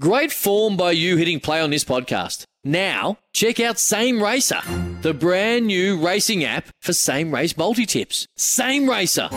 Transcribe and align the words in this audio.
Great 0.00 0.30
form 0.30 0.76
by 0.76 0.90
you 0.90 1.16
hitting 1.16 1.40
play 1.40 1.58
on 1.58 1.70
this 1.70 1.84
podcast. 1.84 2.44
Now, 2.62 3.16
check 3.32 3.58
out 3.60 3.78
Same 3.78 4.22
Racer, 4.22 4.60
the 5.00 5.14
brand 5.14 5.66
new 5.66 5.96
racing 6.04 6.44
app 6.44 6.66
for 6.82 6.92
same 6.92 7.32
race 7.32 7.56
multi 7.56 7.86
tips. 7.86 8.26
Same 8.36 8.90
Racer. 8.90 9.28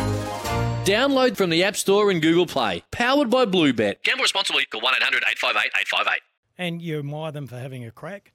Download 0.84 1.37
from 1.37 1.49
the 1.49 1.63
App 1.63 1.77
Store 1.77 2.11
and 2.11 2.21
Google 2.21 2.45
Play. 2.45 2.84
Powered 2.91 3.29
by 3.29 3.45
Bluebet. 3.45 4.03
Gamble 4.03 4.23
responsibly. 4.23 4.65
Call 4.65 4.81
1 4.81 4.95
800 4.98 5.23
858 5.29 5.71
858. 5.79 6.21
and 6.57 6.81
you 6.81 6.99
admire 6.99 7.31
them 7.31 7.48
for 7.48 7.57
having 7.57 7.85
a 7.85 7.91
crack. 7.91 8.34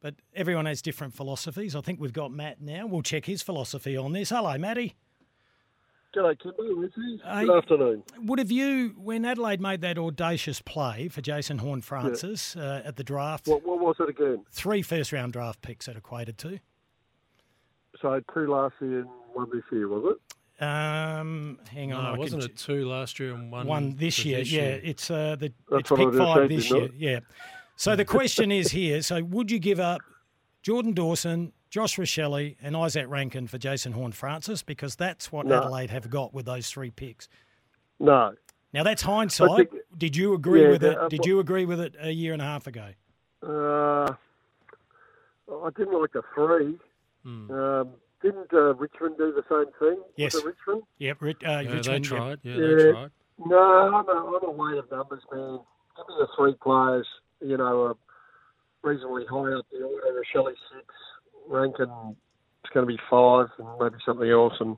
But 0.00 0.16
everyone 0.34 0.66
has 0.66 0.82
different 0.82 1.14
philosophies. 1.14 1.76
I 1.76 1.82
think 1.82 2.00
we've 2.00 2.12
got 2.12 2.32
Matt 2.32 2.60
now. 2.60 2.86
We'll 2.86 3.02
check 3.02 3.26
his 3.26 3.42
philosophy 3.42 3.96
on 3.96 4.12
this. 4.12 4.30
Hello, 4.30 4.58
Matty. 4.58 4.96
G'day, 6.14 6.38
Kimbo. 6.40 6.62
Richie. 6.74 7.20
Hey. 7.24 7.44
Good 7.46 7.56
afternoon. 7.58 8.02
Would 8.22 8.38
have 8.38 8.50
you, 8.50 8.94
when 8.98 9.24
Adelaide 9.24 9.60
made 9.60 9.80
that 9.80 9.98
audacious 9.98 10.60
play 10.62 11.08
for 11.08 11.20
Jason 11.20 11.58
Horne-Francis 11.58 12.56
uh, 12.56 12.82
at 12.84 12.96
the 12.96 13.04
draft, 13.04 13.46
What, 13.48 13.64
what 13.64 13.80
was 13.80 13.96
it 14.00 14.08
again? 14.10 14.44
three 14.52 14.82
first 14.82 15.12
round 15.12 15.32
draft 15.32 15.60
picks 15.62 15.86
that 15.86 15.96
equated 15.96 16.38
to? 16.38 16.58
So 18.00 18.20
two 18.32 18.46
last 18.50 18.74
year 18.80 19.00
and 19.00 19.08
one 19.32 19.48
this 19.52 19.62
year, 19.72 19.88
was 19.88 20.14
it? 20.14 20.62
Um, 20.64 21.58
hang 21.68 21.92
on, 21.92 22.14
No, 22.14 22.18
wasn't 22.18 22.42
can 22.42 22.50
it 22.52 22.56
two 22.56 22.86
last 22.88 23.18
year 23.18 23.34
and 23.34 23.50
one 23.50 23.66
one 23.66 23.96
this 23.96 24.20
for 24.20 24.28
year. 24.28 24.38
yeah, 24.40 24.60
it's 24.62 25.10
uh, 25.10 25.34
the 25.36 25.52
That's 25.68 25.90
it's 25.90 25.98
pick 26.00 26.14
five 26.14 26.48
this 26.48 26.68
didn't 26.68 26.94
year. 27.00 27.14
Yeah. 27.14 27.20
So 27.76 27.96
the 27.96 28.04
question 28.04 28.52
is 28.52 28.70
here: 28.70 29.02
So 29.02 29.24
would 29.24 29.50
you 29.50 29.58
give 29.58 29.80
up 29.80 30.00
Jordan 30.62 30.92
Dawson, 30.92 31.52
Josh 31.74 31.96
Rachele, 31.96 32.54
and 32.62 32.76
Izak 32.76 33.08
Rankine 33.08 33.48
for 33.48 33.58
Jason 33.58 33.90
Horne-Francis? 33.90 34.62
Because 34.62 34.94
that's 34.94 35.32
what 35.32 35.44
No. 35.44 35.56
Adelaide 35.60 35.90
have 35.90 36.08
got 36.08 36.32
with 36.32 36.46
those 36.46 36.70
three 36.70 36.92
picks. 36.92 37.28
No. 37.98 38.36
Now 38.72 38.84
that's 38.84 39.02
hindsight. 39.02 39.70
think- 39.72 39.82
Did 39.98 40.14
you 40.14 40.34
agree 40.34 40.62
Yeah, 40.62 40.68
with 40.68 40.82
the- 40.82 40.92
it? 40.92 40.98
uh, 40.98 41.08
Did 41.08 41.26
you 41.26 41.40
agree 41.40 41.64
with 41.64 41.80
it 41.80 41.96
a 41.98 42.12
year 42.12 42.32
and 42.32 42.40
a 42.40 42.44
half 42.44 42.68
ago? 42.68 42.90
Uh, 43.42 44.14
I 45.50 45.70
didn't 45.76 46.00
like 46.00 46.12
the 46.12 46.22
three. 46.32 46.78
Hmm. 47.24 47.50
Um, 47.50 47.90
didn't 48.22 48.52
uh, 48.52 48.74
Richmond 48.74 49.16
do 49.18 49.32
the 49.32 49.42
same 49.48 49.72
thing? 49.80 49.98
Was 49.98 50.12
Yes. 50.14 50.36
it 50.36 50.44
Richmond? 50.44 50.84
Yep. 50.98 51.22
Uh, 51.22 51.26
Yeah, 51.26 51.62
they 51.64 51.68
Richmond, 51.72 51.86
yep. 51.86 52.02
tried. 52.04 52.38
Yeah, 52.44 52.54
Yeah. 52.54 52.76
they 52.76 52.92
tried. 52.92 53.10
No, 53.46 53.58
I'm 53.58 54.08
a, 54.08 54.36
I'm 54.36 54.44
a 54.44 54.50
weight 54.52 54.78
of 54.78 54.88
numbers, 54.92 55.24
man. 55.32 55.58
Give 55.96 56.06
me 56.08 56.14
the 56.20 56.28
three 56.36 56.54
players, 56.54 57.08
you 57.40 57.56
know, 57.56 57.86
uh, 57.86 57.94
reasonably 58.82 59.26
high 59.26 59.54
up 59.54 59.66
the 59.72 59.82
order. 59.82 60.22
Shelley 60.32 60.54
six, 60.72 60.94
Rankine 61.48 62.16
it's 62.64 62.72
going 62.72 62.86
to 62.86 62.92
be 62.92 63.00
five, 63.10 63.48
and 63.58 63.68
maybe 63.78 63.96
something 64.04 64.28
else, 64.28 64.54
and 64.60 64.76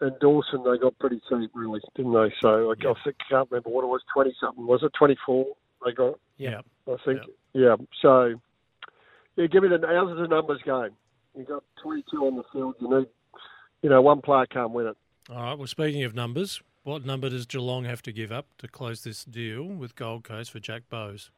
and 0.00 0.12
Dawson 0.20 0.62
they 0.64 0.78
got 0.78 0.98
pretty 0.98 1.20
cheap, 1.28 1.50
really, 1.54 1.80
didn't 1.96 2.12
they? 2.12 2.32
So 2.42 2.70
I, 2.70 2.72
I 2.72 3.12
can't 3.30 3.50
remember 3.50 3.70
what 3.70 3.84
it 3.84 3.88
was, 3.88 4.02
twenty 4.12 4.34
something, 4.40 4.66
was 4.66 4.82
it 4.82 4.92
twenty 4.98 5.16
four? 5.24 5.46
They 5.84 5.92
got, 5.92 6.18
Yeah. 6.38 6.60
I 6.86 6.96
think, 7.04 7.20
yeah. 7.52 7.76
So 8.02 8.34
yeah, 9.36 9.46
give 9.46 9.62
me 9.62 9.68
the 9.70 9.80
how's 9.86 10.16
the 10.16 10.28
numbers 10.28 10.60
game? 10.64 10.90
You've 11.36 11.48
got 11.48 11.64
twenty 11.82 12.04
two 12.10 12.26
on 12.26 12.36
the 12.36 12.44
field. 12.52 12.74
You 12.80 12.98
need, 12.98 13.08
you 13.82 13.90
know, 13.90 14.02
one 14.02 14.20
player 14.20 14.46
can't 14.46 14.70
win 14.72 14.88
it. 14.88 14.96
All 15.30 15.42
right. 15.42 15.58
Well, 15.58 15.66
speaking 15.66 16.02
of 16.04 16.14
numbers, 16.14 16.62
what 16.82 17.04
number 17.06 17.30
does 17.30 17.46
Geelong 17.46 17.84
have 17.84 18.02
to 18.02 18.12
give 18.12 18.30
up 18.30 18.46
to 18.58 18.68
close 18.68 19.02
this 19.02 19.24
deal 19.24 19.64
with 19.64 19.96
Gold 19.96 20.24
Coast 20.24 20.50
for 20.50 20.60
Jack 20.60 20.82
Bowes? 20.90 21.30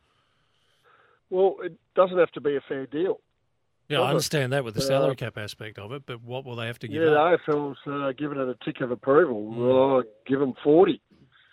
Well, 1.30 1.56
it 1.62 1.74
doesn't 1.94 2.18
have 2.18 2.30
to 2.32 2.40
be 2.40 2.56
a 2.56 2.60
fair 2.68 2.86
deal. 2.86 3.20
Yeah, 3.88 4.00
I 4.00 4.08
understand 4.08 4.52
that 4.52 4.64
with 4.64 4.74
the 4.74 4.80
Uh, 4.80 4.84
salary 4.86 5.14
cap 5.16 5.38
aspect 5.38 5.78
of 5.78 5.92
it, 5.92 6.02
but 6.06 6.20
what 6.22 6.44
will 6.44 6.56
they 6.56 6.66
have 6.66 6.78
to 6.80 6.88
give 6.88 7.02
Yeah, 7.02 7.10
up? 7.10 7.40
the 7.46 7.52
AFL's 7.52 7.78
uh, 7.86 8.12
given 8.12 8.38
it 8.38 8.48
a 8.48 8.56
tick 8.64 8.80
of 8.80 8.90
approval. 8.90 9.52
Mm. 9.52 9.58
Oh, 9.58 10.02
give 10.26 10.40
them 10.40 10.54
40. 10.64 11.00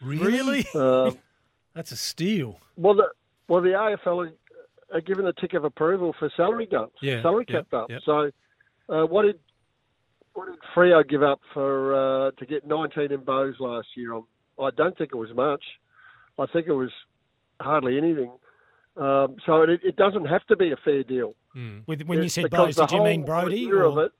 Really? 0.01 0.66
Um, 0.75 1.17
That's 1.75 1.91
a 1.91 1.97
steal. 1.97 2.59
well, 2.75 2.95
the, 2.95 3.07
well, 3.47 3.61
the 3.61 3.69
AFL 3.69 4.27
are, 4.27 4.97
are 4.97 5.01
given 5.01 5.25
a 5.27 5.33
tick 5.33 5.53
of 5.53 5.63
approval 5.63 6.13
for 6.17 6.29
salary 6.35 6.66
dumps, 6.66 6.95
Yeah, 7.01 7.22
salary 7.22 7.45
yep, 7.47 7.69
cap 7.69 7.72
dumps. 7.72 7.91
yep. 7.91 8.01
So, 8.05 8.31
uh, 8.89 9.05
what 9.05 9.23
did 9.23 9.39
what 10.33 10.47
did 10.47 10.55
Freo 10.75 11.07
give 11.07 11.22
up 11.22 11.39
for 11.53 11.93
uh, 12.27 12.31
to 12.31 12.45
get 12.47 12.66
19 12.67 13.11
in 13.11 13.23
bows 13.23 13.55
last 13.59 13.88
year? 13.95 14.13
Um, 14.16 14.25
I 14.59 14.72
don't 14.72 14.97
think 14.97 15.11
it 15.13 15.17
was 15.17 15.29
much. 15.35 15.63
I 16.39 16.47
think 16.47 16.66
it 16.67 16.73
was 16.73 16.89
hardly 17.61 17.97
anything. 17.99 18.31
Um, 18.97 19.35
so 19.45 19.61
it, 19.61 19.79
it 19.83 19.95
doesn't 19.95 20.25
have 20.25 20.43
to 20.47 20.55
be 20.55 20.72
a 20.72 20.75
fair 20.83 21.03
deal. 21.03 21.35
Mm. 21.56 21.84
With, 21.88 22.02
when 22.03 22.24
you 22.24 22.30
said 22.30 22.46
because 22.46 22.75
Bowes, 22.75 22.90
did 22.90 22.96
you 22.96 23.03
mean 23.03 23.24
Brodie? 23.25 23.66
idea 23.66 23.75
of 23.75 23.97
Or, 23.97 24.06
it. 24.06 24.12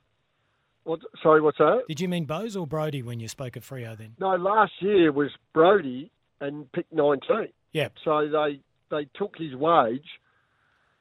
What, 0.84 1.00
sorry, 1.22 1.40
what's 1.40 1.58
that? 1.58 1.84
did 1.88 2.00
you 2.00 2.08
mean 2.08 2.26
Bowes 2.26 2.56
or 2.56 2.66
Brodie 2.66 3.02
when 3.02 3.18
you 3.18 3.26
spoke 3.28 3.56
of 3.56 3.64
Freo 3.68 3.96
then? 3.96 4.14
No, 4.20 4.36
last 4.36 4.72
year 4.80 5.10
was 5.12 5.30
Brodie 5.54 6.10
and 6.40 6.70
picked 6.72 6.92
19. 6.92 7.48
Yep. 7.72 7.92
So 8.04 8.28
they 8.28 8.60
they 8.90 9.06
took 9.16 9.34
his 9.38 9.54
wage 9.56 10.06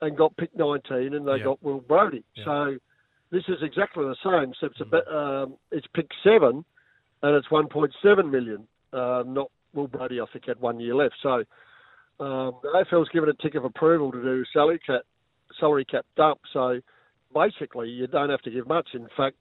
and 0.02 0.18
got 0.18 0.36
picked 0.38 0.56
19, 0.58 1.14
and 1.14 1.28
they 1.28 1.38
Yeah. 1.38 1.44
got 1.44 1.62
Will 1.64 1.82
Brodie. 1.82 2.24
Yeah. 2.36 2.46
So 2.46 2.78
this 3.30 3.44
is 3.48 3.58
exactly 3.62 4.06
the 4.06 4.16
same, 4.24 4.52
except 4.52 4.74
it's, 4.74 4.82
a 4.82 4.86
bit, 4.86 5.08
um, 5.08 5.56
it's 5.72 5.86
picked 5.94 6.14
seven, 6.24 6.64
and 7.22 7.36
it's 7.36 7.48
1.7 7.50 8.30
million. 8.32 8.68
Um, 8.94 9.34
not 9.34 9.52
Will 9.74 9.88
Brodie, 9.88 10.22
I 10.22 10.26
think, 10.32 10.46
had 10.48 10.60
one 10.60 10.80
year 10.80 10.96
left. 10.96 11.16
So 11.22 11.44
um, 12.20 12.54
the 12.64 12.86
AFL's 12.92 13.10
given 13.10 13.30
a 13.30 13.34
tick 13.34 13.56
of 13.56 13.66
approval 13.66 14.12
to 14.12 14.22
do 14.22 14.44
salary 14.54 14.80
cap 14.80 15.02
salary 15.59 15.86
cap 15.86 16.06
dump. 16.16 16.40
So 16.52 16.80
basically, 17.34 17.90
you 17.90 18.08
don't 18.08 18.30
have 18.30 18.41
to 18.41 18.52
give 18.52 18.68
much. 18.68 18.90
In 18.94 19.08
fact, 19.16 19.36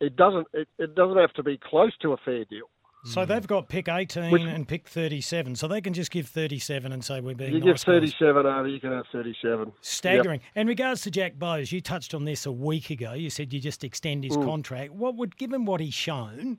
it 0.00 0.16
doesn't 0.16 0.46
it, 0.52 0.68
it 0.78 0.94
doesn't 0.94 1.18
have 1.18 1.32
to 1.34 1.42
be 1.42 1.58
close 1.58 1.92
to 2.02 2.12
a 2.12 2.16
fair 2.24 2.44
deal. 2.44 2.66
So 3.02 3.24
they've 3.24 3.46
got 3.46 3.70
pick 3.70 3.88
18 3.88 4.30
Which- 4.30 4.42
and 4.42 4.68
pick 4.68 4.86
37. 4.86 5.56
So 5.56 5.66
they 5.66 5.80
can 5.80 5.94
just 5.94 6.10
give 6.10 6.26
37 6.28 6.92
and 6.92 7.02
say 7.02 7.22
we're 7.22 7.34
being 7.34 7.54
You 7.54 7.60
nice 7.60 7.64
give 7.64 7.76
guys. 7.76 8.12
37 8.12 8.44
over, 8.44 8.68
you 8.68 8.78
can 8.78 8.92
have 8.92 9.06
37. 9.10 9.72
Staggering. 9.80 10.40
In 10.54 10.66
regards 10.66 11.00
to 11.02 11.10
Jack 11.10 11.38
Bowes, 11.38 11.72
you 11.72 11.80
touched 11.80 12.12
on 12.12 12.26
this 12.26 12.44
a 12.44 12.52
week 12.52 12.90
ago. 12.90 13.14
You 13.14 13.30
said 13.30 13.54
you 13.54 13.58
just 13.60 13.84
extend 13.84 14.24
his 14.24 14.36
Mm. 14.36 14.44
contract. 14.44 14.92
What 14.92 15.14
would, 15.16 15.38
given 15.38 15.64
what 15.64 15.80
he's 15.80 15.94
shown, 15.94 16.58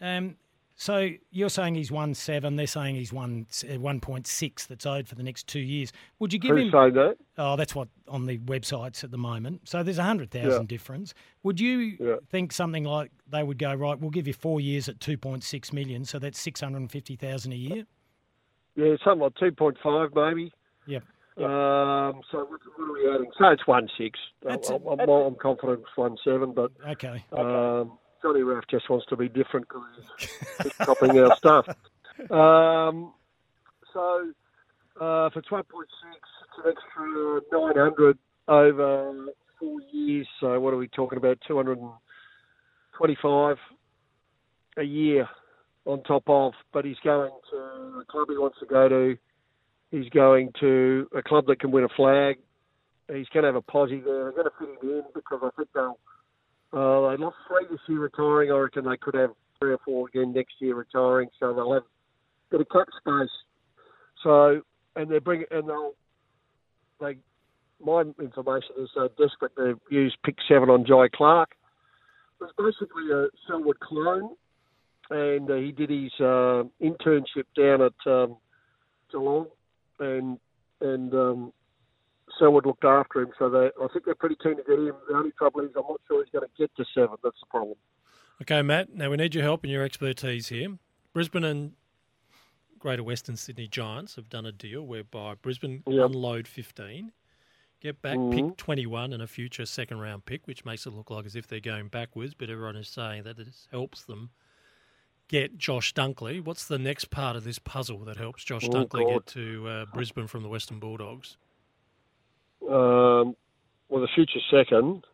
um, 0.00 0.36
so 0.82 1.10
you're 1.30 1.48
saying 1.48 1.76
he's 1.76 1.92
one 1.92 2.12
seven. 2.12 2.56
They're 2.56 2.66
saying 2.66 2.96
he's 2.96 3.12
one 3.12 3.46
uh, 3.72 3.78
one 3.78 4.00
point 4.00 4.26
six. 4.26 4.66
That's 4.66 4.84
owed 4.84 5.06
for 5.06 5.14
the 5.14 5.22
next 5.22 5.46
two 5.46 5.60
years. 5.60 5.92
Would 6.18 6.32
you 6.32 6.40
give 6.40 6.56
Who's 6.56 6.72
him? 6.72 6.94
that? 6.94 7.16
Oh, 7.38 7.54
that's 7.54 7.72
what 7.72 7.86
on 8.08 8.26
the 8.26 8.38
websites 8.38 9.04
at 9.04 9.12
the 9.12 9.16
moment. 9.16 9.68
So 9.68 9.84
there's 9.84 9.98
a 9.98 10.02
hundred 10.02 10.32
thousand 10.32 10.62
Yeah. 10.62 10.66
difference. 10.76 11.14
Would 11.44 11.60
you 11.60 11.96
Yeah. 12.00 12.16
think 12.28 12.50
something 12.52 12.82
like 12.82 13.12
they 13.30 13.44
would 13.44 13.58
go 13.58 13.72
right? 13.72 13.96
We'll 13.96 14.10
give 14.10 14.26
you 14.26 14.32
four 14.32 14.60
years 14.60 14.88
at 14.88 14.98
two 14.98 15.16
point 15.16 15.44
six 15.44 15.72
million. 15.72 16.04
So 16.04 16.18
that's 16.18 16.40
six 16.40 16.60
hundred 16.60 16.78
and 16.78 16.90
fifty 16.90 17.14
thousand 17.14 17.52
a 17.52 17.56
year. 17.56 17.84
Yeah, 18.74 18.96
something 19.04 19.20
like 19.20 19.34
2.5 19.34 20.14
maybe. 20.16 20.50
Yep. 20.86 21.04
Um, 21.38 22.22
so 22.30 22.38
what, 22.38 22.60
what 22.76 22.88
are 22.88 22.92
we 22.92 23.14
adding? 23.14 23.30
So 23.38 23.48
it's 23.50 23.62
1.6. 23.64 24.10
That's 24.42 24.68
I'm, 24.70 24.82
a- 24.82 24.90
I'm, 25.02 25.08
I'm 25.08 25.34
confident 25.36 25.80
it's 25.80 25.90
1.7, 26.26 26.54
but 26.54 26.72
Okay. 26.90 27.24
um, 27.32 27.98
Johnny 28.22 28.42
Raff 28.42 28.64
just 28.70 28.88
wants 28.88 29.04
to 29.06 29.16
be 29.16 29.28
different 29.28 29.66
because 29.68 30.30
he's 30.62 30.72
copying 30.74 31.18
our 31.18 31.36
stuff. 31.36 31.66
Um, 32.30 33.14
so 33.92 34.32
uh, 35.00 35.30
it's 35.34 35.48
1.6, 35.48 35.64
it's 35.64 36.58
an 36.62 36.70
extra 36.70 37.40
900 37.50 38.18
over 38.48 39.26
four 39.58 39.80
years. 39.92 40.28
So 40.38 40.60
what 40.60 40.74
are 40.74 40.76
we 40.76 40.88
talking 40.88 41.16
about? 41.16 41.38
225 41.48 43.58
a 44.76 44.82
year 44.82 45.26
on 45.84 46.02
top 46.02 46.24
of. 46.28 46.52
But 46.72 46.84
he's 46.84 46.98
going 47.02 47.30
to 47.50 48.00
a 48.00 48.04
club 48.08 48.28
he 48.28 48.36
wants 48.36 48.58
to 48.60 48.66
go 48.66 48.88
to. 48.88 49.16
He's 49.90 50.08
going 50.10 50.52
to 50.60 51.08
a 51.16 51.22
club 51.22 51.46
that 51.46 51.60
can 51.60 51.70
win 51.70 51.84
a 51.84 51.88
flag. 51.88 52.38
He's 53.12 53.28
going 53.28 53.42
to 53.42 53.48
have 53.48 53.56
a 53.56 53.62
posse 53.62 54.00
there. 54.00 54.24
They're 54.24 54.32
going 54.32 54.46
to 54.46 54.52
fit 54.58 54.68
him 54.68 54.90
in 54.90 55.02
because 55.14 55.40
I 55.42 55.50
think 55.56 55.68
they'll. 55.74 55.98
Uh, 56.72 57.10
they 57.10 57.16
lost 57.22 57.36
three 57.48 57.66
this 57.70 57.80
year 57.88 58.00
retiring. 58.00 58.50
I 58.50 58.56
reckon 58.56 58.84
they 58.84 58.96
could 58.96 59.14
have 59.14 59.30
three 59.58 59.72
or 59.72 59.78
four 59.84 60.08
again 60.08 60.32
next 60.32 60.54
year 60.58 60.74
retiring. 60.74 61.28
So 61.38 61.52
they'll 61.52 61.74
have 61.74 61.82
a 61.82 62.50
bit 62.50 62.60
of 62.62 62.68
cap 62.70 62.88
space. 62.98 63.30
So 64.22 64.62
and 64.96 65.10
they 65.10 65.18
bring 65.18 65.44
and 65.50 65.68
they'll 65.68 65.92
they. 67.00 67.18
My 67.84 68.02
information 68.20 68.76
is 68.78 68.88
they're 68.94 69.08
desperate 69.18 69.56
to 69.56 69.76
use 69.90 70.16
pick 70.24 70.36
seven 70.48 70.70
on 70.70 70.84
Jhye 70.84 71.10
Clark. 71.10 71.50
It 72.40 72.44
was 72.44 72.52
basically 72.56 73.10
a 73.12 73.26
Selwood 73.48 73.80
clone, 73.80 74.36
and 75.10 75.50
uh, 75.50 75.54
he 75.54 75.72
did 75.72 75.90
his 75.90 76.12
uh, 76.20 76.62
internship 76.80 77.46
down 77.56 77.82
at 77.82 78.10
um, 78.10 78.36
Geelong 79.10 79.46
and 79.98 80.38
and 80.80 81.12
um, 81.12 81.52
Selwood 82.38 82.66
looked 82.66 82.84
after 82.84 83.20
him. 83.22 83.30
So 83.38 83.48
they, 83.50 83.70
I 83.82 83.88
think 83.92 84.04
they're 84.04 84.14
pretty 84.14 84.36
keen 84.42 84.56
to 84.56 84.62
get 84.62 84.78
him. 84.78 84.92
The 85.08 85.14
only 85.16 85.32
trouble 85.32 85.60
is 85.60 85.70
I'm 85.76 85.82
not 85.88 86.00
sure 86.08 86.22
he's 86.24 86.30
going 86.32 86.46
to 86.46 86.50
get 86.58 86.74
to 86.76 86.84
seven. 86.94 87.16
That's 87.22 87.38
the 87.40 87.46
problem. 87.50 87.76
Okay, 88.42 88.62
Matt. 88.62 88.94
Now 88.94 89.10
we 89.10 89.16
need 89.16 89.34
your 89.34 89.44
help 89.44 89.62
and 89.62 89.72
your 89.72 89.84
expertise 89.84 90.48
here. 90.48 90.78
Brisbane 91.12 91.44
and 91.44 91.72
Greater 92.78 93.02
Western 93.04 93.36
Sydney 93.36 93.68
Giants 93.68 94.16
have 94.16 94.28
done 94.28 94.46
a 94.46 94.52
deal 94.52 94.82
whereby 94.82 95.34
Brisbane 95.40 95.82
Yep. 95.86 96.06
unload 96.06 96.48
15, 96.48 97.12
get 97.80 98.02
back 98.02 98.18
Mhm. 98.18 98.32
pick 98.32 98.56
21 98.56 99.12
and 99.12 99.22
a 99.22 99.26
future 99.28 99.64
second 99.66 100.00
round 100.00 100.24
pick, 100.24 100.46
which 100.48 100.64
makes 100.64 100.86
it 100.86 100.90
look 100.90 101.10
like 101.10 101.24
as 101.26 101.36
if 101.36 101.46
they're 101.46 101.60
going 101.60 101.88
backwards, 101.88 102.34
but 102.34 102.50
everyone 102.50 102.74
is 102.76 102.88
saying 102.88 103.22
that 103.22 103.36
this 103.36 103.68
helps 103.70 104.02
them 104.04 104.30
get 105.28 105.56
Josh 105.58 105.94
Dunkley. 105.94 106.42
What's 106.44 106.66
the 106.66 106.78
next 106.78 107.10
part 107.10 107.36
of 107.36 107.44
this 107.44 107.58
puzzle 107.60 107.98
that 108.04 108.16
helps 108.16 108.42
Josh 108.42 108.64
Oh, 108.64 108.70
Dunkley 108.70 109.04
God. 109.04 109.06
get 109.06 109.26
to 109.34 109.68
uh, 109.68 109.84
Brisbane 109.86 110.26
from 110.26 110.42
the 110.42 110.48
Western 110.48 110.80
Bulldogs? 110.80 111.36
Um, 112.68 113.36
well, 113.88 114.00
the 114.00 114.08
future 114.14 114.40
second 114.50 115.04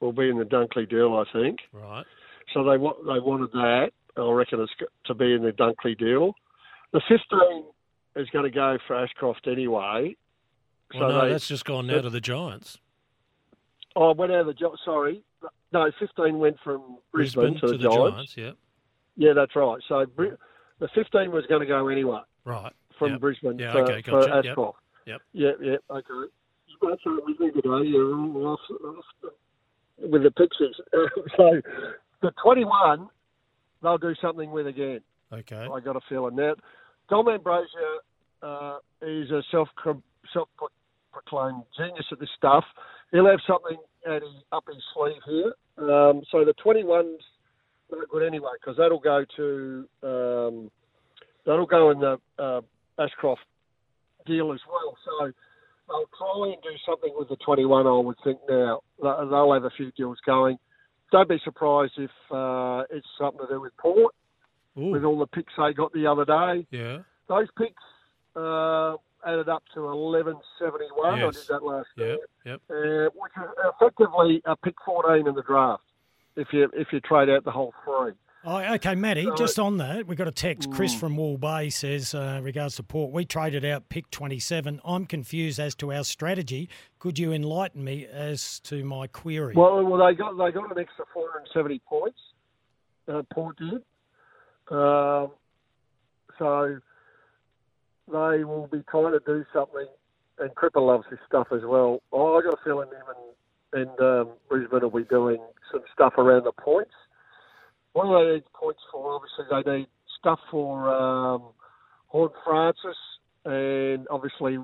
will 0.00 0.12
be 0.12 0.28
in 0.28 0.38
the 0.38 0.44
Dunkley 0.44 0.88
deal, 0.88 1.14
I 1.14 1.24
think. 1.32 1.58
Right. 1.72 2.04
So 2.54 2.64
they 2.64 2.76
wa- 2.78 2.96
they 3.06 3.18
wanted 3.20 3.52
that. 3.52 3.90
I 4.16 4.30
reckon 4.30 4.60
it's 4.60 4.72
to 5.06 5.14
be 5.14 5.32
in 5.34 5.42
the 5.42 5.52
Dunkley 5.52 5.96
deal. 5.98 6.32
The 6.92 7.00
15 7.08 7.64
is 8.16 8.28
going 8.30 8.44
to 8.44 8.50
go 8.50 8.78
for 8.86 8.96
Ashcroft 8.96 9.46
anyway. 9.46 10.16
Well, 10.94 11.02
so 11.02 11.08
no, 11.08 11.24
they, 11.26 11.32
that's 11.32 11.46
just 11.46 11.64
gone 11.64 11.86
now 11.86 12.00
to 12.00 12.10
the 12.10 12.20
Giants. 12.20 12.78
oh, 13.94 14.12
went 14.14 14.32
out 14.32 14.40
of 14.40 14.46
the 14.46 14.54
job. 14.54 14.72
Sorry, 14.84 15.22
no, 15.72 15.90
15 16.00 16.38
went 16.38 16.56
from 16.64 16.98
Brisbane, 17.12 17.52
Brisbane 17.58 17.70
to, 17.72 17.76
the, 17.76 17.90
Giants. 17.94 18.36
yeah. 18.36 18.52
Yeah, 19.16 19.32
that's 19.34 19.54
right. 19.54 19.80
So 19.88 20.06
the 20.16 20.88
15 20.94 21.30
was 21.30 21.44
going 21.46 21.60
to 21.60 21.66
go 21.66 21.88
anyway 21.88 22.20
Right. 22.44 22.72
from 22.98 23.10
Yep. 23.12 23.20
Brisbane 23.20 23.58
Yeah, 23.58 23.72
for, 23.72 23.82
okay, 23.82 24.02
for 24.02 24.10
gotcha. 24.22 24.28
Yep. 24.36 24.44
Ashcroft. 24.46 24.78
Yep. 25.06 25.20
Yeah, 25.32 25.50
yeah, 25.60 25.76
okay. 25.90 26.30
You 26.80 26.88
guys 26.88 26.98
are 27.06 27.14
with 27.24 27.40
me 27.40 27.50
today. 27.50 27.88
You're 27.88 28.14
all 28.14 28.46
off, 28.46 28.60
off 28.84 29.32
with 29.98 30.22
the 30.22 30.30
pictures. 30.30 30.80
so 31.36 31.60
the 32.22 32.30
21, 32.42 33.08
they'll 33.82 33.98
do 33.98 34.14
something 34.20 34.50
with 34.50 34.66
again. 34.66 35.00
Okay. 35.32 35.66
I 35.72 35.80
got 35.80 35.96
a 35.96 36.00
feeling 36.08 36.36
that 36.36 36.56
Dom 37.10 37.26
Ambrogio 37.26 37.98
uh, 38.42 38.78
is 39.02 39.30
a 39.30 39.42
self 39.50 39.68
self 40.32 40.48
proclaimed 41.12 41.64
genius 41.76 42.06
at 42.12 42.20
this 42.20 42.28
stuff. 42.36 42.64
He'll 43.12 43.26
have 43.26 43.40
something 43.46 43.78
at 44.06 44.22
his, 44.22 44.42
up 44.52 44.64
his 44.68 44.82
sleeve 44.94 45.22
here. 45.26 45.54
Um, 45.78 46.22
so 46.30 46.44
the 46.44 46.54
21's 46.64 47.22
not 47.90 48.08
good 48.10 48.26
anyway 48.26 48.50
because 48.60 48.76
that'll 48.76 48.98
go 48.98 49.24
to 49.36 49.88
um, 50.02 50.70
that'll 51.46 51.66
go 51.66 51.90
in 51.90 52.00
the 52.00 52.18
uh, 52.38 52.60
Ashcroft 52.98 53.40
deal 54.26 54.52
as 54.52 54.60
well. 54.68 54.96
So 55.04 55.32
they'll 55.88 56.08
try 56.18 56.52
and 56.52 56.62
do 56.62 56.70
something 56.86 57.12
with 57.16 57.28
the 57.28 57.36
21. 57.36 57.86
I 57.86 57.90
would 57.92 58.16
think 58.22 58.38
now 58.48 58.80
They- 59.02 59.26
they'll 59.30 59.52
have 59.52 59.64
a 59.64 59.70
few 59.70 59.90
deals 59.92 60.18
going. 60.26 60.58
Don't 61.10 61.28
be 61.28 61.38
surprised 61.40 61.98
if 61.98 62.10
uh, 62.30 62.84
it's 62.90 63.06
something 63.18 63.46
to 63.46 63.54
do 63.54 63.60
with 63.60 63.76
Port 63.78 64.14
with 64.76 65.04
all 65.04 65.18
the 65.18 65.26
picks 65.26 65.52
they 65.56 65.72
got 65.72 65.92
the 65.92 66.06
other 66.06 66.24
day. 66.24 66.66
yeah. 66.70 66.98
Those 67.28 67.48
picks 67.58 67.82
uh, 68.36 68.96
added 69.26 69.48
up 69.48 69.62
to 69.74 69.82
1171. 69.82 71.14
I 71.14 71.30
did 71.30 71.34
that 71.48 71.62
last 71.64 71.88
Yep. 71.96 72.06
year, 72.06 72.18
Yep. 72.44 72.60
uh, 72.70 73.10
which 73.20 73.32
is 73.36 73.50
effectively 73.74 74.40
a 74.44 74.56
pick 74.56 74.74
14 74.84 75.26
in 75.26 75.34
the 75.34 75.42
draft 75.42 75.82
if 76.36 76.52
you 76.52 76.70
if 76.74 76.92
you 76.92 77.00
trade 77.00 77.28
out 77.28 77.44
the 77.44 77.50
whole 77.50 77.74
three. 77.84 78.12
Oh, 78.44 78.74
okay, 78.74 78.94
Matty, 78.94 79.24
So- 79.24 79.34
just 79.34 79.58
on 79.58 79.78
that, 79.78 80.06
we 80.06 80.14
got 80.14 80.28
a 80.28 80.32
text. 80.32 80.70
Chris 80.70 80.94
Mm. 80.94 81.00
from 81.00 81.16
Wall 81.16 81.36
Bay 81.38 81.70
says, 81.70 82.14
uh, 82.14 82.40
regards 82.42 82.76
to 82.76 82.82
Port, 82.84 83.12
we 83.12 83.24
traded 83.24 83.64
out 83.64 83.88
pick 83.88 84.08
27. 84.10 84.80
I'm 84.84 85.06
confused 85.06 85.58
as 85.58 85.74
to 85.76 85.92
our 85.92 86.04
strategy. 86.04 86.68
Could 87.00 87.18
you 87.18 87.32
enlighten 87.32 87.82
me 87.82 88.06
as 88.06 88.60
to 88.60 88.84
my 88.84 89.08
query? 89.08 89.54
Well, 89.56 89.84
well, 89.84 90.06
they 90.06 90.14
got 90.14 90.36
they 90.38 90.52
got 90.52 90.70
an 90.70 90.78
extra 90.78 91.04
470 91.12 91.80
points. 91.80 92.20
Uh, 93.08 93.22
Port 93.32 93.56
did. 93.56 93.82
Um, 94.70 95.30
so 96.38 96.78
they 98.06 98.44
will 98.44 98.68
be 98.70 98.82
trying 98.88 99.12
to 99.12 99.20
do 99.26 99.44
something, 99.52 99.86
and 100.38 100.54
Cripper 100.54 100.80
loves 100.80 101.06
this 101.10 101.18
stuff 101.26 101.48
as 101.52 101.62
well. 101.64 102.02
Oh, 102.12 102.38
I 102.38 102.42
got 102.42 102.54
a 102.54 102.62
feeling 102.64 102.88
him 102.90 103.02
and, 103.72 103.88
and 103.90 104.00
um, 104.00 104.28
Brisbane 104.48 104.80
will 104.82 104.90
be 104.90 105.04
doing 105.04 105.38
some 105.72 105.82
stuff 105.92 106.14
around 106.18 106.44
the 106.44 106.52
points. 106.52 106.94
What 107.92 108.04
do 108.04 108.26
they 108.26 108.34
need 108.34 108.44
points 108.52 108.80
for? 108.92 109.14
Obviously, 109.14 109.44
they 109.64 109.78
need 109.78 109.88
stuff 110.18 110.38
for 110.50 110.90
um, 110.90 111.42
Horn 112.08 112.30
Francis 112.44 112.96
and 113.44 114.06
obviously 114.10 114.58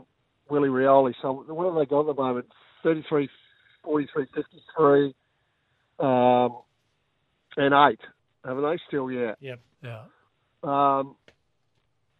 Willie 0.49 0.69
Rioli. 0.69 1.15
So 1.23 1.45
what 1.49 1.67
have 1.67 1.75
they 1.75 1.87
got 1.87 2.09
at 2.09 2.17
the 2.17 2.23
moment? 2.23 2.47
33, 2.83 3.29
43, 3.83 4.27
53, 4.35 5.15
um, 5.99 6.59
and 7.57 7.75
8. 7.75 7.99
Haven't 8.45 8.63
they 8.63 8.79
still 8.89 9.11
yet? 9.11 9.37
yep. 9.41 9.61
Yeah. 9.83 10.03
Um, 10.63 11.17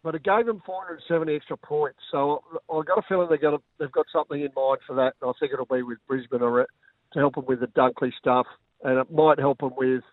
but 0.03 0.13
it 0.13 0.23
gave 0.23 0.45
them 0.45 0.61
470 0.65 1.35
extra 1.35 1.57
points. 1.57 1.97
So 2.11 2.43
I've 2.71 2.85
got 2.85 2.99
a 2.99 3.01
feeling 3.09 3.27
they're 3.27 3.39
going 3.39 3.57
to, 3.57 3.63
they've 3.79 3.91
got 3.91 4.05
something 4.13 4.39
in 4.39 4.49
mind 4.55 4.79
for 4.85 4.95
that. 4.97 5.13
And 5.21 5.29
I 5.29 5.33
think 5.39 5.51
it'll 5.51 5.65
be 5.65 5.81
with 5.81 5.97
Brisbane 6.07 6.43
or 6.43 6.67
to 7.13 7.19
help 7.19 7.35
them 7.35 7.45
with 7.47 7.59
the 7.59 7.67
Dunkley 7.67 8.11
stuff. 8.19 8.45
And 8.83 8.99
it 8.99 9.11
might 9.11 9.39
help 9.39 9.59
them 9.59 9.71
with 9.75 10.03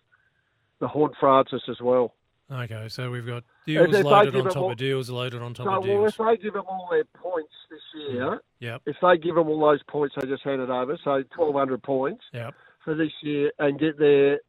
the 0.82 0.88
Horne-Francis 0.88 1.62
as 1.70 1.80
well. 1.80 2.12
Okay, 2.50 2.88
so 2.88 3.08
we've 3.10 3.24
got 3.24 3.44
deals 3.66 3.94
if 3.94 4.04
loaded 4.04 4.34
on 4.34 4.44
top 4.46 4.56
all- 4.56 4.70
of 4.72 4.76
deals, 4.76 5.08
loaded 5.08 5.40
on 5.40 5.54
top 5.54 5.64
So 5.64 5.74
of 5.76 5.84
deals. 5.84 6.18
well, 6.18 6.30
if 6.32 6.38
they 6.38 6.42
give 6.42 6.54
them 6.54 6.64
all 6.68 6.88
their 6.90 7.04
points 7.04 7.52
this 7.70 7.80
year, 7.94 8.42
Yep, 8.58 8.82
if 8.86 8.96
they 9.00 9.16
give 9.16 9.36
them 9.36 9.48
all 9.48 9.60
those 9.60 9.82
points 9.84 10.16
they 10.20 10.26
just 10.26 10.42
handed 10.42 10.70
over, 10.70 10.98
so 11.04 11.22
1,200 11.30 11.82
points 11.84 12.24
yep, 12.32 12.52
for 12.84 12.94
this 12.96 13.12
year, 13.22 13.52
and 13.60 13.78
get 13.78 13.96
their 13.96 14.40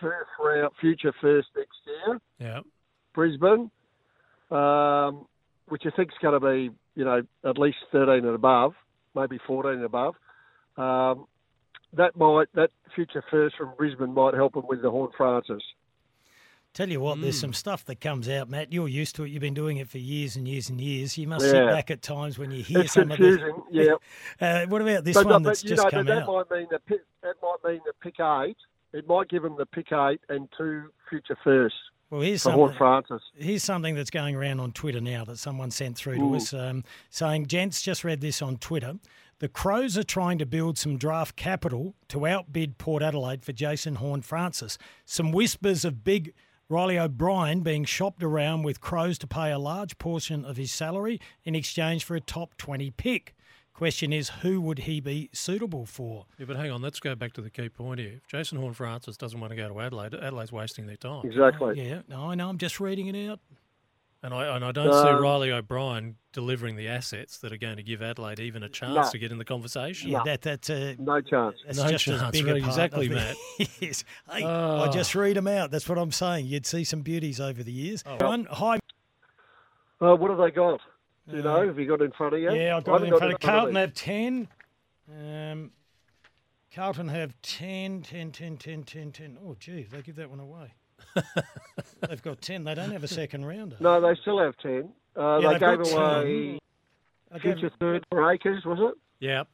first 0.00 0.28
round, 0.40 0.72
future 0.80 1.12
first 1.20 1.48
next 1.56 1.78
year, 1.86 2.20
yep. 2.40 2.64
Brisbane, 3.14 3.70
um, 4.50 5.26
which 5.68 5.84
I 5.86 5.90
think 5.90 6.10
is 6.10 6.18
going 6.20 6.38
to 6.38 6.40
be, 6.40 6.70
you 6.96 7.04
know, 7.04 7.22
at 7.44 7.58
least 7.58 7.78
13 7.92 8.26
and 8.26 8.34
above, 8.34 8.74
maybe 9.14 9.38
14 9.46 9.70
and 9.74 9.84
above. 9.84 10.16
Um, 10.76 11.26
that 11.92 12.16
might 12.16 12.52
that 12.54 12.70
future 12.94 13.22
first 13.30 13.56
from 13.56 13.72
Brisbane 13.78 14.12
might 14.12 14.34
help 14.34 14.54
them 14.54 14.66
with 14.68 14.82
the 14.82 14.90
Horne-Francis. 14.90 15.62
Tell 16.76 16.90
you 16.90 17.00
what, 17.00 17.14
Hmm. 17.16 17.22
there's 17.22 17.40
some 17.40 17.54
stuff 17.54 17.86
that 17.86 18.02
comes 18.02 18.28
out, 18.28 18.50
Matt. 18.50 18.70
You're 18.70 18.86
used 18.86 19.16
to 19.16 19.24
it. 19.24 19.30
You've 19.30 19.40
been 19.40 19.54
doing 19.54 19.78
it 19.78 19.88
for 19.88 19.96
years 19.96 20.36
and 20.36 20.46
years 20.46 20.68
and 20.68 20.78
years. 20.78 21.16
You 21.16 21.26
must 21.26 21.46
sit 21.48 21.66
back 21.66 21.90
at 21.90 22.02
times 22.02 22.38
when 22.38 22.50
you 22.50 22.62
hear 22.62 22.80
It's 22.80 22.92
some 22.92 23.08
confusing, 23.08 23.48
of 23.48 23.62
yeah. 23.70 23.94
Uh, 24.38 24.66
what 24.66 24.82
about 24.82 25.02
this 25.02 25.14
but, 25.16 25.24
one 25.24 25.42
but, 25.42 25.48
that's 25.48 25.62
just 25.62 25.82
know, 25.84 25.88
come 25.90 26.04
that 26.04 26.24
out? 26.24 26.28
might 26.50 26.58
mean 26.58 26.66
the 26.70 26.78
pick, 26.80 27.00
that 27.22 27.36
might 27.42 27.70
mean 27.72 27.80
the 27.86 27.94
pick 28.02 28.20
eight. 28.20 28.58
It 28.92 29.08
might 29.08 29.30
give 29.30 29.42
them 29.42 29.56
the 29.56 29.64
pick 29.64 29.90
eight 29.90 30.20
and 30.28 30.50
two 30.58 30.90
future 31.08 31.38
firsts 31.42 31.78
Well, 32.10 32.20
here's 32.20 32.42
something. 32.42 32.76
Francis. 32.76 33.22
Here's 33.34 33.64
something 33.64 33.94
that's 33.94 34.10
going 34.10 34.36
around 34.36 34.60
on 34.60 34.72
Twitter 34.72 35.00
now 35.00 35.24
that 35.24 35.38
someone 35.38 35.70
sent 35.70 35.96
through 35.96 36.16
to 36.16 36.34
us 36.36 36.52
um, 36.52 36.84
saying, 37.08 37.46
Gents, 37.46 37.80
just 37.80 38.04
read 38.04 38.20
this 38.20 38.42
on 38.42 38.58
Twitter. 38.58 38.96
The 39.38 39.48
Crows 39.48 39.96
are 39.96 40.02
trying 40.02 40.36
to 40.38 40.46
build 40.46 40.76
some 40.76 40.98
draft 40.98 41.36
capital 41.36 41.94
to 42.08 42.26
outbid 42.26 42.76
Port 42.76 43.02
Adelaide 43.02 43.44
for 43.46 43.52
Jason 43.52 43.94
Horne-Francis. 43.94 44.76
Some 45.06 45.32
whispers 45.32 45.86
of 45.86 46.04
big 46.04 46.34
Riley 46.68 46.98
O'Brien 46.98 47.60
being 47.60 47.84
shopped 47.84 48.24
around 48.24 48.64
with 48.64 48.80
Crows 48.80 49.18
to 49.18 49.28
pay 49.28 49.52
a 49.52 49.58
large 49.58 49.98
portion 49.98 50.44
of 50.44 50.56
his 50.56 50.72
salary 50.72 51.20
in 51.44 51.54
exchange 51.54 52.02
for 52.02 52.16
a 52.16 52.20
top 52.20 52.56
20 52.56 52.90
pick. 52.90 53.36
Question 53.72 54.12
is, 54.12 54.30
who 54.40 54.60
would 54.60 54.80
he 54.80 55.00
be 55.00 55.30
suitable 55.32 55.86
for? 55.86 56.26
Yeah, 56.38 56.46
but 56.46 56.56
hang 56.56 56.72
on, 56.72 56.82
let's 56.82 56.98
go 56.98 57.14
back 57.14 57.34
to 57.34 57.40
the 57.40 57.50
key 57.50 57.68
point 57.68 58.00
here. 58.00 58.14
If 58.16 58.26
Jason 58.26 58.58
Horne-Francis 58.58 59.16
doesn't 59.16 59.38
want 59.38 59.52
to 59.52 59.56
go 59.56 59.68
to 59.68 59.80
Adelaide, 59.80 60.14
Adelaide's 60.14 60.50
wasting 60.50 60.86
their 60.86 60.96
time. 60.96 61.24
Exactly. 61.24 61.80
Yeah, 61.80 62.00
no, 62.08 62.30
I 62.30 62.34
know. 62.34 62.48
I'm 62.48 62.58
just 62.58 62.80
reading 62.80 63.06
it 63.06 63.28
out. 63.28 63.38
And 64.26 64.34
I 64.34 64.56
and 64.56 64.64
I 64.64 64.72
don't 64.72 64.92
see 64.92 65.08
Um, 65.08 65.22
Riley 65.22 65.52
O'Brien 65.52 66.16
delivering 66.32 66.74
the 66.74 66.88
assets 66.88 67.38
that 67.38 67.52
are 67.52 67.56
going 67.56 67.76
to 67.76 67.82
give 67.84 68.02
Adelaide 68.02 68.40
even 68.40 68.64
a 68.64 68.68
chance 68.68 68.92
No. 68.92 69.08
to 69.12 69.18
get 69.18 69.30
in 69.30 69.38
the 69.38 69.44
conversation. 69.44 70.10
Yeah, 70.10 70.24
that 70.24 70.42
that's 70.42 70.68
uh, 70.68 70.96
No 70.98 71.20
chance. 71.20 71.58
That's 71.64 71.78
No 71.78 71.88
just 71.88 72.08
as 72.08 72.20
chance, 72.20 72.32
big 72.32 72.48
a 72.48 72.54
right, 72.54 72.60
part 72.60 72.72
exactly, 72.72 73.06
of 73.06 73.12
Matt. 73.12 73.36
yes. 73.80 74.02
Hey, 74.28 74.42
I 74.42 74.88
Oh. 74.88 74.90
just 74.90 75.14
read 75.14 75.36
them 75.36 75.46
out. 75.46 75.70
That's 75.70 75.88
what 75.88 75.96
I'm 75.96 76.10
saying. 76.10 76.46
You'd 76.46 76.66
see 76.66 76.82
some 76.82 77.02
beauties 77.02 77.38
over 77.40 77.62
the 77.62 77.70
years. 77.70 78.02
Oh. 78.04 78.16
One 78.26 78.46
high. 78.46 78.80
Uh, 80.00 80.16
what 80.16 80.30
have 80.30 80.40
they 80.40 80.50
got? 80.50 80.80
Do 81.30 81.36
you 81.36 81.42
know? 81.44 81.64
Have 81.64 81.78
you 81.78 81.86
got 81.86 82.00
it 82.00 82.06
in 82.06 82.10
front 82.10 82.34
of 82.34 82.40
you? 82.40 82.52
Yeah, 82.52 82.78
I've 82.78 82.84
got 82.84 82.94
it 83.02 83.04
haven't 83.04 83.12
in 83.12 83.18
front 83.20 83.32
of 83.34 83.40
Carlton 83.40 83.76
have 83.76 83.94
10. 83.94 84.48
Um, 85.08 85.70
Carlton 86.74 87.06
have 87.10 87.32
10, 87.42 88.02
10, 88.02 88.32
10, 88.32 88.56
10, 88.56 88.82
10, 88.82 89.12
10. 89.12 89.38
Oh, 89.46 89.54
gee, 89.60 89.84
they 89.84 90.02
give 90.02 90.16
that 90.16 90.30
one 90.30 90.40
away. 90.40 90.74
They've 92.08 92.22
got 92.22 92.40
10. 92.40 92.64
They 92.64 92.74
don't 92.74 92.90
have 92.92 93.04
a 93.04 93.08
second 93.08 93.44
rounder. 93.44 93.76
No, 93.80 94.00
they 94.00 94.14
still 94.20 94.38
have 94.38 94.56
ten. 94.58 94.90
Uh, 95.16 95.38
Yeah, 95.42 95.52
they 95.54 95.58
gave 95.58 95.80
away 95.80 96.58
10. 97.32 97.40
Gave- 97.42 97.42
future 97.42 97.70
third 97.80 98.04
for 98.10 98.30
Acres, 98.32 98.64
was 98.64 98.78
it? 98.80 98.94
Yep. 99.26 99.48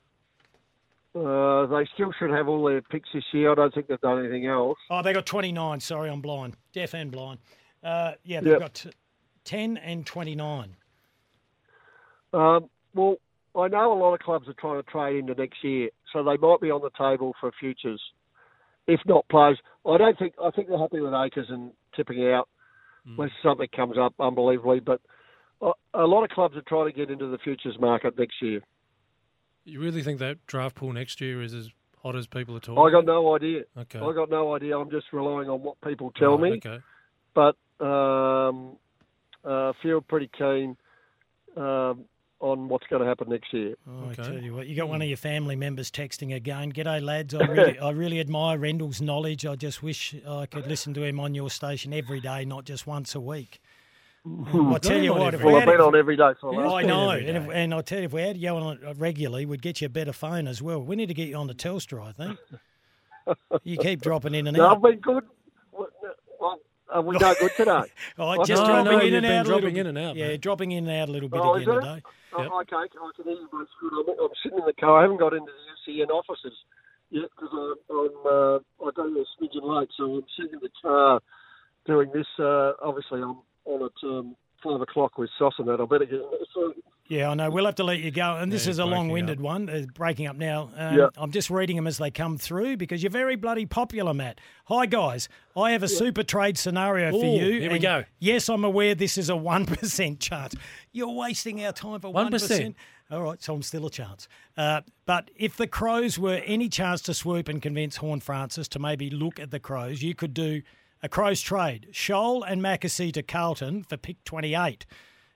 Uh, 1.15 1.67
they 1.67 1.87
still 1.95 2.13
should 2.19 2.31
have 2.31 2.49
all 2.49 2.65
their 2.65 2.81
picks 2.83 3.09
this 3.13 3.25
year. 3.33 3.53
I 3.53 3.55
don't 3.55 3.73
think 3.75 3.87
they've 3.87 4.01
done 4.01 4.19
anything 4.21 4.47
else. 4.47 4.79
Oh, 4.91 5.03
they 5.03 5.13
got 5.13 5.27
29. 5.27 5.81
Sorry, 5.81 6.11
I'm 6.11 6.21
blind. 6.21 6.57
Deaf 6.73 6.95
and 6.95 7.11
blind. 7.11 7.39
Uh, 7.85 8.13
yeah, 8.25 8.41
they've 8.41 8.53
Yep. 8.53 8.61
got 8.61 8.75
t- 8.75 8.91
10 9.45 9.77
and 9.77 10.07
29. 10.07 10.77
Um, 12.33 12.71
well, 12.95 13.17
I 13.55 13.69
know 13.69 13.93
a 13.93 13.99
lot 13.99 14.15
of 14.15 14.21
clubs 14.21 14.49
are 14.49 14.55
trying 14.55 14.83
to 14.83 14.91
trade 14.91 15.19
into 15.19 15.35
next 15.35 15.63
year, 15.63 15.91
so 16.13 16.23
they 16.25 16.37
might 16.39 16.61
be 16.61 16.71
on 16.71 16.81
the 16.81 16.91
table 16.97 17.35
for 17.41 17.53
futures, 17.61 18.01
if 18.87 19.01
not 19.07 19.29
players. 19.29 19.59
I 19.87 19.99
don't 19.99 20.19
think. 20.19 20.35
I 20.43 20.51
think 20.51 20.69
they're 20.69 20.79
happy 20.79 21.01
with 21.01 21.13
Acres 21.13 21.47
and 21.49 21.73
tipping 21.97 22.25
out 22.33 22.49
unless 23.07 23.31
something 23.43 23.69
comes 23.75 23.97
up 23.99 24.15
unbelievably. 24.21 24.81
But 24.81 25.01
a, 25.61 25.73
a 25.95 26.07
lot 26.07 26.25
of 26.25 26.31
clubs 26.31 26.57
are 26.57 26.63
trying 26.63 26.87
to 26.87 26.97
get 26.97 27.11
into 27.11 27.27
the 27.29 27.39
futures 27.39 27.77
market 27.81 28.19
next 28.19 28.41
year. 28.41 28.61
You 29.65 29.81
really 29.81 30.03
think 30.03 30.19
that 30.19 30.45
draft 30.47 30.77
pool 30.77 30.93
next 30.93 31.21
year 31.21 31.43
is 31.43 31.55
as 31.55 31.71
hot 32.03 32.17
as 32.17 32.27
people 32.27 32.57
are 32.57 32.61
talking? 32.61 32.83
I 32.83 32.91
got 32.91 33.07
no 33.07 33.35
idea. 33.35 33.63
Okay. 33.79 33.99
I 33.99 34.13
got 34.13 34.29
no 34.31 34.55
idea. 34.55 34.79
I'm 34.79 34.91
just 34.91 35.07
relying 35.13 35.49
on 35.49 35.63
what 35.63 35.81
people 35.81 36.13
tell 36.13 36.37
me. 36.39 36.61
Okay. 36.65 36.79
But 37.35 37.57
um, 37.85 38.77
uh, 39.45 39.73
feel 39.83 40.01
pretty 40.01 40.31
keen 40.37 40.77
um, 41.57 42.05
on 42.43 42.69
what's 42.69 42.87
going 42.89 43.01
to 43.01 43.07
happen 43.07 43.29
next 43.29 43.53
year. 43.53 43.75
Oh, 43.89 44.11
I 44.11 44.15
tell 44.15 44.37
you 44.37 44.55
what, 44.55 44.67
you 44.67 44.75
got 44.77 44.89
one 44.89 45.01
of 45.01 45.07
mm. 45.07 45.11
your 45.11 45.17
family 45.17 45.57
members 45.57 45.91
texting 45.91 46.35
again. 46.35 46.73
G'day, 46.73 47.01
lads. 47.01 47.35
I 47.35 47.39
really, 47.47 47.79
I 47.79 47.91
really 47.91 48.21
admire 48.21 48.59
Rendell's 48.59 49.01
knowledge. 49.01 49.47
I 49.47 49.55
just 49.55 49.83
wish 49.83 50.15
I 50.29 50.47
could 50.47 50.67
listen 50.67 50.93
to 50.95 51.05
him 51.05 51.21
on 51.21 51.35
your 51.35 51.49
station 51.49 51.95
every 51.95 52.21
day, 52.21 52.45
not 52.45 52.65
just 52.65 52.87
once 52.87 53.15
a 53.15 53.21
week. 53.21 53.61
And 54.25 54.75
I 54.75 54.79
tell 54.79 55.01
you 55.01 55.15
what, 55.15 55.35
if 55.35 55.41
every 55.41 55.47
we 55.47 55.53
Well, 55.53 55.61
had 55.61 55.69
I've 55.69 55.75
been 55.75 55.85
it- 55.85 55.87
on 55.87 55.97
every 55.97 56.17
day 56.17 56.33
for 56.41 56.53
the 56.53 56.61
last 56.61 56.75
I 56.75 56.83
know, 56.83 57.11
and, 57.11 57.37
if, 57.37 57.47
day. 57.49 57.63
and 57.63 57.75
I 57.75 57.81
tell 57.81 57.99
you, 58.01 58.05
if 58.05 58.13
we 58.13 58.23
had 58.23 58.37
you 58.37 58.51
on 58.51 58.79
regularly, 58.99 59.47
we'd 59.47 59.63
get 59.63 59.81
you 59.81 59.87
a 59.87 59.91
better 59.91 60.13
phone 60.13 60.47
as 60.47 60.61
well. 60.61 60.83
We 60.83 60.97
need 60.97 61.07
to 61.07 61.15
get 61.15 61.29
you 61.29 61.37
on 61.37 61.47
the 61.47 61.55
Telstra, 61.55 62.09
I 62.09 62.13
think. 62.13 62.39
you 63.65 63.79
keep 63.79 64.01
dropping 64.01 64.35
in 64.35 64.47
and 64.49 64.57
No, 64.57 64.67
out. 64.67 64.77
I've 64.77 64.83
been 64.83 65.01
good. 65.01 65.25
Well, 66.93 67.03
are 67.03 67.07
we 67.07 67.17
no 67.19 67.35
good 67.41 67.51
today? 67.57 67.93
Oh, 68.19 68.45
just 68.45 68.63
No, 68.63 68.69
dropping 68.69 68.93
no, 68.93 69.01
in 69.01 69.05
you've 69.05 69.13
and 69.15 69.23
been 69.27 69.39
out. 69.41 69.47
dropping 69.47 69.77
in 69.77 69.87
and 69.87 69.99
out, 69.99 70.17
Yeah, 70.17 70.27
mate. 70.29 70.41
dropping 70.41 70.73
in 70.73 70.89
and 70.89 71.01
out 71.01 71.09
a 71.09 71.13
little 71.13 71.29
bit 71.29 71.41
Oh, 71.43 71.55
is 71.57 71.63
again 71.63 71.75
it? 71.75 71.81
today. 71.81 72.03
Oh, 72.35 72.43
Yep. 72.43 72.51
okay, 72.63 72.77
I 72.77 72.87
can 72.93 73.25
hear 73.25 73.33
you 73.35 73.49
both 73.51 73.69
good. 73.81 73.93
I'm, 73.93 74.25
I'm 74.25 74.31
sitting 74.43 74.59
in 74.59 74.65
the 74.65 74.73
car. 74.75 74.99
I 74.99 75.03
haven't 75.03 75.19
got 75.19 75.33
into 75.33 75.51
the 75.53 75.75
SEN 75.85 76.11
offices 76.11 76.53
yet 77.11 77.29
because 77.35 77.53
I'm, 77.53 77.97
I'm 77.97 78.17
uh, 78.27 78.57
I 78.87 78.91
got 78.95 79.09
here 79.09 79.25
a 79.25 79.29
smidgen 79.37 79.65
late, 79.65 79.89
so 79.97 80.05
I'm 80.05 80.25
sitting 80.37 80.55
in 80.55 80.61
the 80.63 80.71
car 80.81 81.21
doing 81.87 82.11
this. 82.13 82.27
Uh, 82.39 82.73
obviously, 82.83 83.21
I'm 83.21 83.39
on 83.65 83.85
at 83.85 84.09
um, 84.09 84.37
five 84.63 84.81
o'clock 84.81 85.19
with 85.19 85.31
Sauce 85.39 85.55
and 85.59 85.69
that. 85.69 85.81
I 85.81 85.85
better 85.85 86.05
get. 86.07 86.21
So, 86.55 86.73
Yeah, 87.13 87.29
I 87.29 87.35
know. 87.35 87.51
We'll 87.51 87.67
have 87.67 87.75
to 87.75 87.85
let 87.85 87.99
you 88.01 88.11
go. 88.11 88.37
And 88.39 88.51
this 88.51 88.65
Yeah, 88.65 88.71
is 88.71 88.79
a 88.79 88.87
long-winded 88.87 89.39
one. 89.39 89.69
Uh, 89.69 89.85
breaking 89.93 90.27
up 90.29 90.37
now. 90.37 90.71
Um, 90.75 90.97
Yeah. 90.99 91.09
I'm 91.19 91.31
just 91.31 91.51
reading 91.51 91.77
them 91.77 91.87
as 91.87 91.99
they 91.99 92.11
come 92.11 92.39
through 92.39 92.79
because 92.79 93.03
you're 93.03 93.11
very 93.11 93.37
bloody 93.37 93.67
popular, 93.67 94.15
Matt. 94.15 94.41
Hi 94.65 94.87
guys, 94.87 95.29
I 95.55 95.73
have 95.73 95.83
a 95.83 95.89
super 95.89 96.23
trade 96.23 96.57
scenario 96.57 97.11
for 97.11 97.27
you. 97.39 97.61
here 97.61 97.71
we 97.71 97.81
go. 97.81 98.05
Yes, 98.19 98.49
I'm 98.49 98.65
aware 98.65 98.95
this 98.95 99.19
is 99.19 99.29
a 99.29 99.37
one 99.55 99.67
percent 99.67 100.21
chance. 100.21 100.55
You're 100.91 101.13
wasting 101.13 101.63
our 101.67 101.73
time 101.73 102.01
for 102.01 102.11
one 102.11 102.33
1%. 102.33 102.75
All 103.11 103.21
right, 103.21 103.43
so 103.43 103.53
I'm 103.53 103.63
still 103.63 103.85
a 103.85 103.91
chance. 103.91 104.27
Uh, 104.57 104.81
but 105.05 105.31
if 105.37 105.55
the 105.59 105.67
Crows 105.67 106.19
were 106.19 106.41
any 106.47 106.71
chance 106.71 107.03
to 107.03 107.13
swoop 107.13 107.47
and 107.47 107.61
convince 107.61 107.97
Horne-Francis 107.97 108.69
to 108.69 108.79
maybe 108.79 109.11
look 109.11 109.39
at 109.39 109.51
the 109.51 109.61
Crows, 109.61 110.01
you 110.03 110.15
could 110.15 110.33
do 110.33 110.63
a 111.03 111.11
Crows 111.11 111.43
trade: 111.43 111.89
Shoal 111.93 112.43
and 112.43 112.63
Mackesy 112.63 113.13
to 113.13 113.23
Carlton 113.23 113.83
for 113.85 113.99
pick 113.99 114.25
28. 114.25 114.87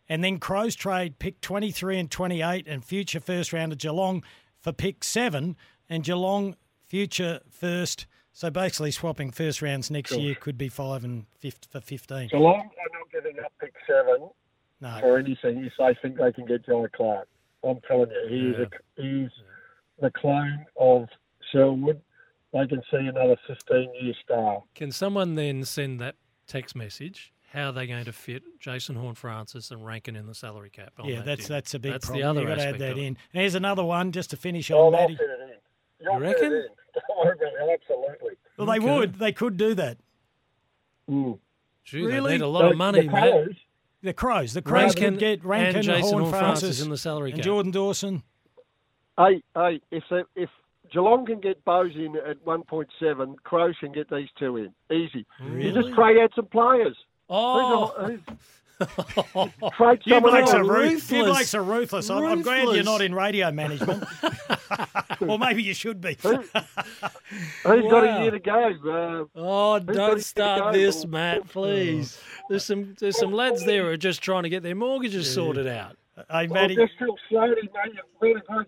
And 0.08 0.22
then 0.22 0.38
Crows 0.38 0.74
trade 0.74 1.18
pick 1.18 1.40
23 1.40 1.98
and 1.98 2.10
28 2.10 2.66
and 2.68 2.84
future 2.84 3.20
first 3.20 3.52
round 3.52 3.72
of 3.72 3.78
Geelong 3.78 4.22
for 4.60 4.72
pick 4.72 5.02
seven 5.04 5.56
and 5.88 6.04
Geelong 6.04 6.56
future 6.86 7.40
first. 7.50 8.06
So 8.32 8.50
basically 8.50 8.90
swapping 8.90 9.30
first 9.30 9.62
rounds 9.62 9.90
next 9.90 10.12
year 10.16 10.34
could 10.34 10.58
be 10.58 10.68
five 10.68 11.04
and 11.04 11.26
fifth 11.38 11.66
for 11.70 11.80
15. 11.80 12.28
Geelong 12.28 12.54
are 12.60 12.98
not 12.98 13.10
giving 13.10 13.38
up 13.42 13.52
pick 13.60 13.72
seven 13.86 14.28
No. 14.80 14.98
for 15.00 15.18
anything 15.18 15.64
if 15.64 15.72
they 15.78 15.96
think 16.02 16.18
they 16.18 16.32
can 16.32 16.46
get 16.46 16.66
John 16.66 16.86
Clark. 16.94 17.28
I'm 17.64 17.80
telling 17.88 18.10
you, 18.10 18.28
he 18.28 18.50
is 18.50 18.56
a, 18.68 19.02
he's 19.02 19.30
the 20.00 20.10
clone 20.10 20.66
of 20.78 21.08
Selwood. 21.50 22.00
They 22.52 22.66
can 22.66 22.82
see 22.90 22.98
another 22.98 23.36
15 23.48 23.92
year 24.00 24.14
star. 24.22 24.62
Can 24.74 24.92
someone 24.92 25.34
then 25.34 25.64
send 25.64 25.98
that 26.00 26.14
text 26.46 26.76
message? 26.76 27.32
How 27.52 27.68
are 27.68 27.72
they 27.72 27.86
going 27.86 28.04
to 28.04 28.12
fit 28.12 28.42
Jason 28.60 28.96
Horne-Francis 28.96 29.70
and 29.70 29.84
Rankine 29.84 30.16
in 30.16 30.26
the 30.26 30.34
salary 30.34 30.68
cap? 30.70 30.92
on 30.98 31.06
Yeah, 31.08 31.16
that 31.16 31.24
that's 31.26 31.46
deal? 31.46 31.56
that's 31.56 31.74
a 31.74 31.78
big 31.78 31.92
That's 31.92 32.06
problem. 32.06 32.22
the 32.22 32.28
other 32.28 32.40
You've 32.40 32.48
got 32.50 32.54
to 32.56 32.68
add 32.68 32.78
that 32.80 32.98
in. 32.98 33.06
And 33.06 33.16
here's 33.32 33.54
another 33.54 33.84
one 33.84 34.12
just 34.12 34.30
to 34.30 34.36
finish 34.36 34.70
Oh, 34.70 34.86
on, 34.86 34.92
they'll 34.92 35.00
Matty. 35.02 35.16
fit 35.16 35.30
it 35.30 35.40
in. 35.42 35.56
You'll 36.04 36.14
You 36.14 36.20
fit 36.20 36.26
reckon? 36.26 36.52
it 36.52 36.56
in. 36.56 36.66
Don't 37.08 37.18
worry 37.26 37.36
about 37.36 37.68
it. 37.70 37.80
Absolutely. 37.82 38.30
Well, 38.58 38.66
they 38.66 38.78
Okay. 38.78 38.98
would. 38.98 39.14
They 39.14 39.32
could 39.32 39.56
do 39.56 39.74
that. 39.74 39.98
Mm. 41.08 41.38
Gee, 41.84 42.02
Really? 42.04 42.30
they 42.30 42.34
need 42.38 42.42
a 42.42 42.48
lot 42.48 42.64
of 42.64 42.70
The- 42.72 42.76
money, 42.76 43.00
the 43.02 43.12
Matt. 43.12 43.30
Crows, 43.30 43.54
The 44.02 44.12
Crows. 44.12 44.52
The 44.54 44.62
Crows 44.62 44.82
Rankine 44.96 45.10
could 45.12 45.18
get 45.20 45.44
Rankine, 45.44 45.76
and 45.76 45.84
Jason 45.84 46.02
Horn 46.10 46.22
Horn 46.24 46.30
Francis 46.32 46.60
Francis, 46.62 46.84
in 46.84 46.90
the 46.90 46.96
salary 46.98 47.30
and 47.30 47.38
cap. 47.38 47.44
Jordan 47.44 47.70
Dawson. 47.72 48.22
Hey, 49.18 49.42
hey, 49.54 49.80
if 49.90 50.04
they, 50.10 50.22
if 50.34 50.50
Geelong 50.92 51.24
can 51.26 51.40
get 51.40 51.64
Bowes 51.64 51.92
in 51.94 52.16
at 52.16 52.44
1.7, 52.44 53.36
Crows 53.44 53.76
can 53.80 53.92
get 53.92 54.10
these 54.10 54.28
two 54.38 54.56
in. 54.56 54.74
Easy. 54.94 55.24
Really? 55.40 55.66
You 55.68 55.72
just 55.82 55.94
trade 55.94 56.18
out 56.18 56.32
some 56.34 56.46
players. 56.46 56.96
Oh, 57.28 57.92
Who's 57.98 57.98
a- 57.98 58.06
who's- 58.06 58.20
trade 59.76 60.00
You 60.04 60.12
someone 60.14 60.32
blokes 60.32 60.50
else. 60.50 60.54
are 60.54 60.64
ruthless. 60.64 60.82
Ruthless. 60.82 61.10
You 61.12 61.24
blokes 61.24 61.54
are 61.54 61.62
ruthless. 61.62 62.10
I'm, 62.10 62.24
I'm 62.26 62.42
glad 62.42 62.74
you're 62.74 62.84
not 62.84 63.00
in 63.00 63.14
radio 63.14 63.50
management. 63.50 64.04
or 65.20 65.38
maybe 65.38 65.62
you 65.62 65.72
should 65.74 66.00
be. 66.00 66.16
Who's 66.20 66.46
got 66.52 66.72
Wow. 67.64 68.18
a 68.18 68.22
year 68.22 68.30
to 68.32 68.38
go? 68.38 69.28
Uh, 69.34 69.38
oh! 69.40 69.80
got 69.80 69.86
Don't 69.94 70.20
start 70.22 70.72
go? 70.74 70.78
this. 70.78 71.06
Matt. 71.06 71.48
Please. 71.48 72.20
There's 72.50 72.64
some 72.64 72.94
there's 73.00 73.18
some 73.18 73.32
lads 73.32 73.64
there 73.64 73.84
who 73.84 73.88
are 73.90 73.96
just 73.96 74.20
trying 74.22 74.42
to 74.42 74.48
get 74.50 74.62
their 74.62 74.74
mortgages 74.74 75.32
sorted 75.32 75.66
out. 75.66 75.96
Hey, 76.30 76.46
well, 76.46 76.62
Matty, 76.62 76.76
they're 76.76 76.90
still 76.96 77.14
slowly, 77.28 77.54
mate. 77.62 77.92
You're 77.94 78.04
really 78.20 78.40
good, 78.48 78.66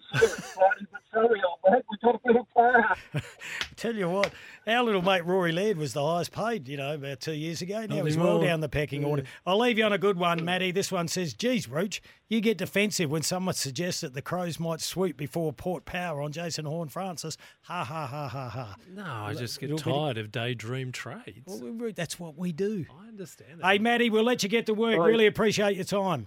slowly, 0.53 0.87
but 0.93 1.01
sorry, 1.15 1.41
old 1.49 1.59
mate. 1.73 1.83
We've 1.91 2.01
got 2.01 2.15
a 2.17 2.19
better 2.19 2.45
player. 2.53 3.23
tell 3.77 3.95
you 3.95 4.11
what, 4.11 4.33
our 4.67 4.83
little 4.83 5.01
mate 5.01 5.25
Rory 5.25 5.53
Laird 5.53 5.79
was 5.79 5.95
the 5.95 6.05
highest 6.05 6.31
paid, 6.33 6.69
you 6.69 6.77
know, 6.77 6.95
about 6.95 7.21
two 7.21 7.33
years 7.33 7.63
ago. 7.63 7.87
Now 7.89 8.05
he's 8.05 8.19
well 8.19 8.41
down 8.43 8.61
the 8.61 8.69
pecking 8.69 9.03
order. 9.03 9.23
I'll 9.47 9.59
leave 9.59 9.79
you 9.79 9.85
on 9.85 9.95
a 9.95 9.99
good 9.99 10.19
one, 10.19 10.45
Matty. 10.45 10.73
This 10.73 10.93
one 10.93 11.09
says, 11.09 11.33
geez, 11.33 11.69
Roach, 11.71 12.03
you 12.29 12.43
get 12.43 12.59
defensive 12.59 13.11
when 13.11 13.23
someone 13.23 13.55
suggests 13.55 14.03
that 14.03 14.13
the 14.13 14.21
Crows 14.21 14.61
might 14.61 14.83
swoop 14.83 15.17
before 15.17 15.53
Port 15.55 15.87
Power 15.87 16.21
on 16.21 16.33
Jason 16.33 16.67
Horne-Francis. 16.67 17.39
Ha, 17.63 17.83
ha, 17.83 18.07
ha, 18.07 18.29
ha, 18.29 18.49
ha. 18.51 18.77
No, 18.95 19.05
I 19.05 19.33
just 19.33 19.59
get 19.59 19.75
tired 19.79 20.19
of 20.19 20.31
daydream 20.31 20.93
trades. 20.93 21.47
Well, 21.47 21.61
we- 21.61 21.71
we- 21.71 21.93
that's 21.93 22.21
what 22.21 22.37
we 22.37 22.53
do. 22.53 22.85
I 22.91 23.09
understand 23.09 23.61
that. 23.61 23.67
Hey, 23.67 23.79
Matty, 23.79 24.11
we'll 24.11 24.25
let 24.25 24.43
you 24.43 24.51
get 24.51 24.67
to 24.67 24.75
work. 24.75 24.99
Right. 24.99 25.07
Really 25.09 25.27
appreciate 25.27 25.77
your 25.77 25.85
time. 25.87 26.27